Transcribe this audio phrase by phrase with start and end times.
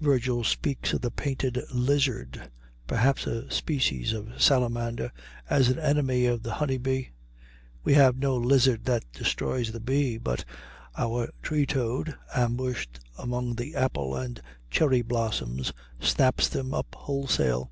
[0.00, 2.50] Virgil speaks of the painted lizard,
[2.88, 5.12] perhaps a species of salamander,
[5.48, 7.10] as an enemy of the honey bee.
[7.84, 10.44] We have no lizard that destroys the bee; but
[10.96, 17.70] our tree toad, ambushed among the apple and cherry blossoms, snaps them up wholesale.